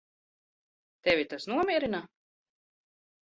Tevi 1.07 1.27
tas 1.33 1.45
nomierina? 1.51 2.01